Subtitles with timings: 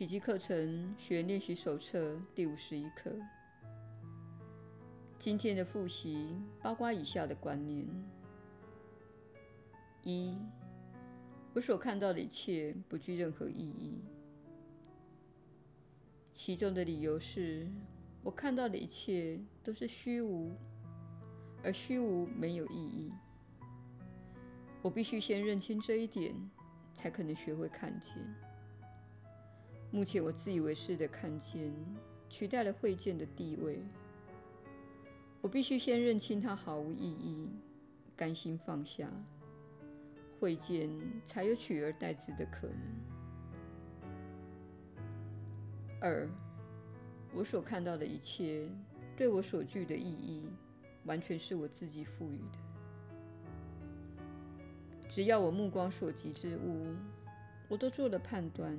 [0.00, 3.14] 奇迹课程学练习手册第五十一课。
[5.18, 7.86] 今天的复习包括以下的观念：
[10.02, 10.38] 一、
[11.52, 14.00] 我所看到的一切不具任何意义。
[16.32, 17.68] 其中的理由是
[18.22, 20.50] 我看到的一切都是虚无，
[21.62, 23.12] 而虚无没有意义。
[24.80, 26.34] 我必须先认清这一点，
[26.94, 28.14] 才可能学会看见。
[29.92, 31.72] 目前我自以为是的看见，
[32.28, 33.80] 取代了会见的地位。
[35.40, 37.48] 我必须先认清它毫无意义，
[38.14, 39.10] 甘心放下，
[40.38, 40.88] 会见
[41.24, 42.76] 才有取而代之的可能。
[46.00, 46.28] 二，
[47.34, 48.68] 我所看到的一切，
[49.16, 50.44] 对我所具的意义，
[51.04, 52.58] 完全是我自己赋予的。
[55.08, 56.94] 只要我目光所及之物，
[57.68, 58.78] 我都做了判断。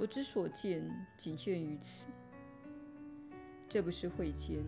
[0.00, 0.82] 我之所见，
[1.18, 2.06] 仅限于此。
[3.68, 4.64] 这不是慧见，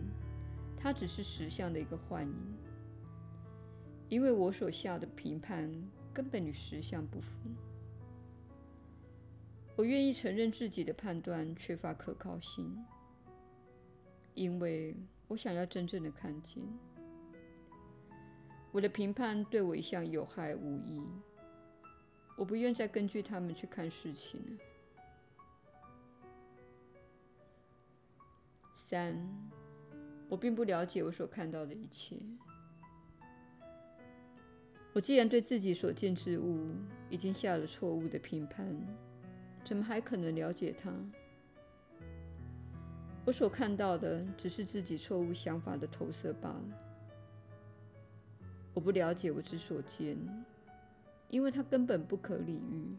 [0.77, 2.57] 它只是实相的一个幻影。
[4.09, 5.73] 因为我所下的评判
[6.13, 7.49] 根本与实相不符。
[9.75, 12.77] 我愿意承认自己的判断缺乏可靠性，
[14.35, 14.95] 因为
[15.27, 16.61] 我想要真正的看见。
[18.71, 21.01] 我的评判对我一向有害无益，
[22.37, 24.63] 我不愿再根据他们去看事情了。
[28.93, 29.19] 三，
[30.29, 32.15] 我并不了解我所看到的一切。
[34.93, 36.67] 我既然对自己所见之物
[37.09, 38.71] 已经下了错误的评判，
[39.63, 40.93] 怎么还可能了解它？
[43.25, 46.63] 我所看到的只是自己错误想法的投射罢了。
[48.75, 50.15] 我不了解我之所见，
[51.29, 52.95] 因为它根本不可理喻。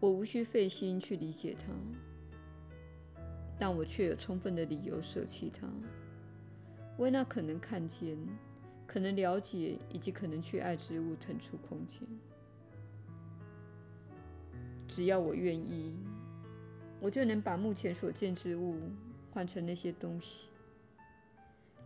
[0.00, 1.66] 我无需费心去理解它。
[3.58, 5.68] 但我却有充分的理由舍弃它，
[6.98, 8.16] 为那可能看见、
[8.86, 12.00] 可能了解以及可能去爱之物腾出空间。
[14.86, 15.96] 只要我愿意，
[17.00, 18.76] 我就能把目前所见之物
[19.32, 20.48] 换成那些东西。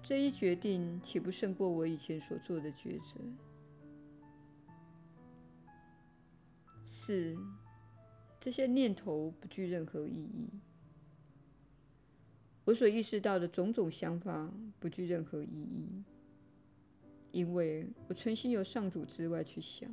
[0.03, 3.21] 这一决定岂不胜过我以前所做的抉择？
[6.87, 7.37] 四，
[8.41, 10.49] 这些念头不具任何意义。
[12.69, 16.05] 我所意识到的种种想法不具任何意义，
[17.33, 19.91] 因为我存心由上主之外去想。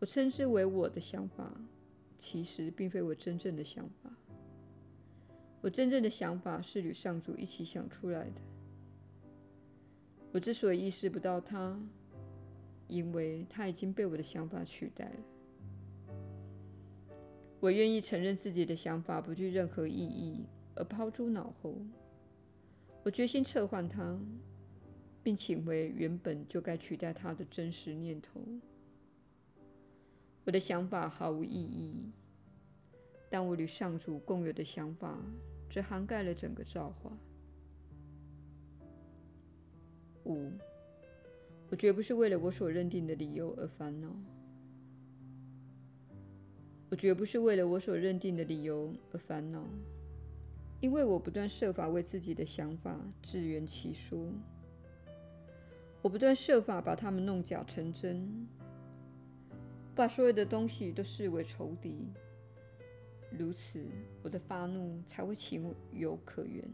[0.00, 1.50] 我称之为我的想法，
[2.18, 4.14] 其实并非我真正的想法。
[5.62, 8.40] 我真正的想法是与上主一起想出来的。
[10.30, 11.80] 我之所以意识不到它，
[12.86, 16.14] 因为它已经被我的想法取代了。
[17.60, 20.44] 我愿意承认自己的想法不具任何意义。
[20.78, 21.74] 而抛诸脑后，
[23.02, 24.16] 我决心撤换它，
[25.22, 28.40] 并请回原本就该取代它的真实念头。
[30.44, 31.94] 我的想法毫无意义，
[33.28, 35.18] 但我与上主共有的想法
[35.68, 37.12] 只涵盖了整个造化。
[40.24, 40.52] 五，
[41.70, 44.14] 我绝不是为了我所认定的理由而烦恼。
[46.90, 49.62] 我绝不是为了我所认定的理由而烦恼。
[50.80, 54.32] 因为我不断设法为自己的想法自圆其说，
[56.00, 58.46] 我不断设法把它们弄假成真，
[59.94, 62.12] 把所有的东西都视为仇敌，
[63.36, 63.84] 如此
[64.22, 66.64] 我的发怒才会情有可原，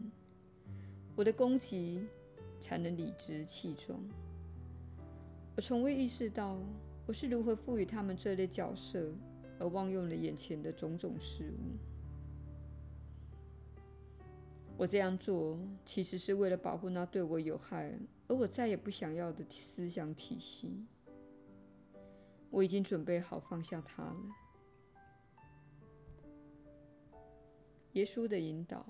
[1.15, 2.05] 我的攻击
[2.59, 3.99] 才能理直气壮。
[5.55, 6.59] 我从未意识到
[7.07, 9.11] 我是如何赋予他们这类角色，
[9.57, 11.94] 而忘用了眼前的种种事物。
[14.77, 17.97] 我这样做其实是为了保护那对我有害
[18.27, 20.85] 而我再也不想要的思想体系。
[22.49, 24.17] 我已经准备好放下它了。
[27.93, 28.85] 耶稣的引导，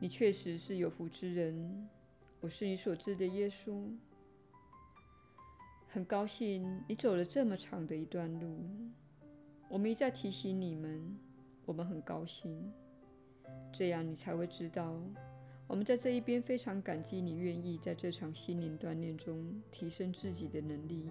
[0.00, 1.88] 你确实是有福之人。
[2.40, 3.92] 我是你所知的耶稣。
[5.88, 8.64] 很高兴你走了这么长的一段路。
[9.68, 11.18] 我们一再提醒你们。
[11.64, 12.72] 我们很高兴，
[13.72, 14.94] 这样你才会知道，
[15.66, 21.06] 我们在这一边非常感激你愿意在这场心灵锻炼中提升自己的能力，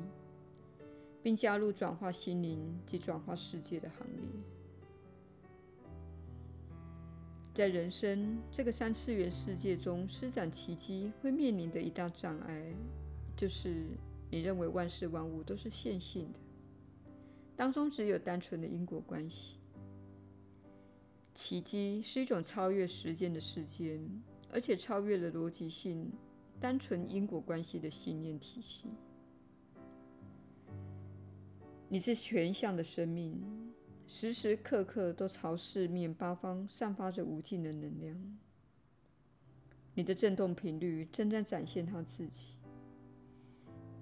[1.24, 4.25] 并加入转化心灵及转化世界的行列。
[7.54, 12.74] 在人生这个三次元世界中施展奇迹会面临的一大障碍，
[13.36, 13.88] 就是
[14.30, 16.40] 你认为万事万物都是线性的。
[17.57, 19.59] 当中只有单纯的因果关系。
[21.40, 23.98] 奇迹是一种超越时间的事件，
[24.52, 26.12] 而且超越了逻辑性、
[26.60, 28.88] 单纯因果关系的信念体系。
[31.88, 33.42] 你是全向的生命，
[34.06, 38.38] 时时刻刻都朝四面八方散发着无尽的能量。
[39.94, 42.58] 你的振动频率正在展现它自己，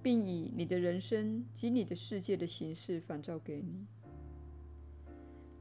[0.02, 3.86] 并以你的人生及你的世界的形式反照给你。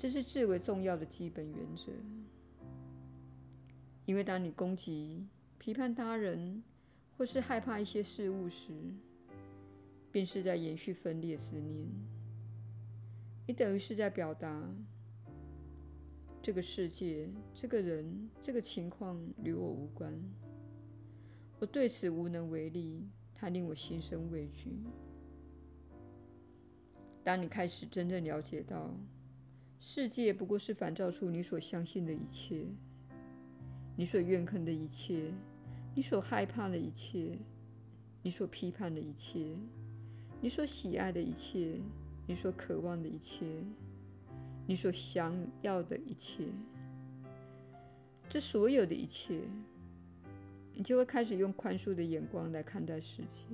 [0.06, 1.90] 这是至为重要的基本原则，
[4.04, 5.26] 因为当你攻击、
[5.58, 6.62] 批判他人，
[7.18, 8.72] 或是害怕一些事物时，
[10.12, 11.88] 便是在延续分裂思念。
[13.48, 14.72] 你等于是在表达：
[16.40, 20.14] 这个世界、这个人、这个情况与我无关，
[21.58, 23.02] 我对此无能为力，
[23.34, 24.70] 它令我心生畏惧。
[27.24, 28.96] 当你开始真正了解到，
[29.88, 32.66] 世界不过是反照出你所相信的一切，
[33.94, 35.30] 你所怨恨的一切，
[35.94, 37.38] 你所害怕的一切，
[38.20, 39.56] 你所批判的一切，
[40.40, 41.78] 你所喜爱的一切，
[42.26, 43.46] 你所渴望的一切，
[44.66, 46.48] 你所想要的一切，
[48.28, 49.40] 这所有的一切，
[50.74, 53.44] 你就会开始用宽恕的眼光来看待世界，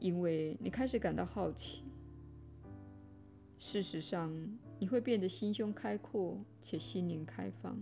[0.00, 1.84] 因为你开始感到好奇。
[3.68, 4.32] 事实上，
[4.78, 7.76] 你会变得心胸开阔且心灵开放。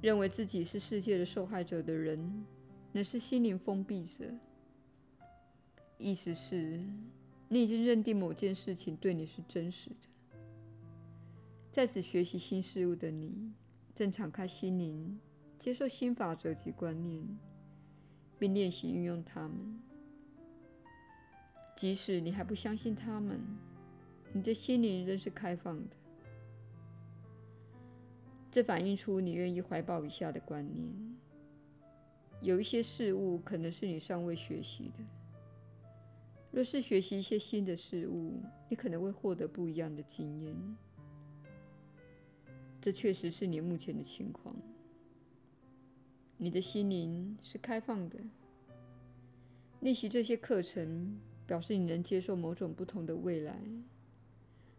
[0.00, 2.46] 认为自己是世界的受害者的人，
[2.92, 4.32] 乃是心灵封闭者。
[5.98, 6.80] 意思是，
[7.48, 10.38] 你已经认定某件事情对你是真实的。
[11.68, 13.52] 在此学习新事物的你，
[13.92, 15.18] 正敞开心灵，
[15.58, 17.26] 接受新法则及观念，
[18.38, 19.80] 并练习运用它们。
[21.80, 23.40] 即使你还不相信他们，
[24.34, 25.96] 你的心灵仍是开放的。
[28.50, 31.16] 这反映出你愿意怀抱以下的观念：
[32.42, 35.02] 有一些事物可能是你尚未学习的。
[36.50, 40.54] 若是学习一些新的事物，你可能会获得不一样的经验。
[42.78, 44.54] 这确实是你目前的情况。
[46.36, 48.18] 你的心灵是开放的。
[49.80, 51.18] 练习这些课程。
[51.50, 53.60] 表示你能接受某种不同的未来，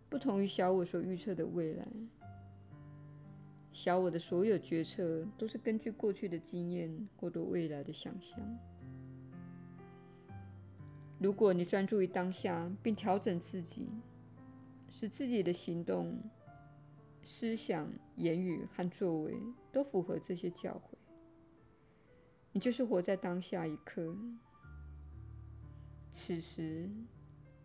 [0.08, 1.86] 不同于小我所预测的未来。
[3.74, 8.40] 小我的所有决策都是根据过去的经验或对未来的想象。
[11.20, 13.90] 如果你专注于当下，并调整自己，
[14.88, 16.18] 使自己的行动、
[17.22, 19.36] 思想、言语和作为
[19.74, 20.96] 都符合这些教诲，
[22.54, 24.16] 你就是活在当下一刻。
[26.24, 26.88] 此时，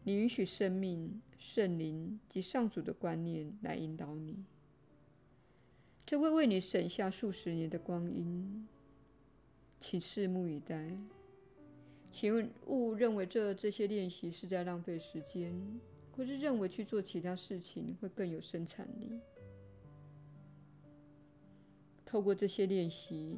[0.02, 4.46] 你允许生命、圣灵及上主的观念来引导你，
[6.06, 8.66] 这会为你省下数十年的光阴。
[9.78, 10.90] 请拭目以待，
[12.10, 15.52] 请勿认为这这些练习是在浪费时间，
[16.16, 19.20] 或是认为去做其他事情会更有生产力。
[22.06, 23.36] 透过这些练习，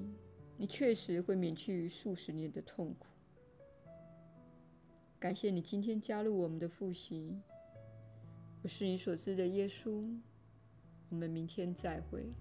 [0.57, 3.09] 你确实会免去数十年的痛苦。
[5.21, 7.37] 感谢你今天加入我们的复习。
[8.63, 10.17] 我是你所知的耶稣。
[11.09, 12.33] 我们明天再会。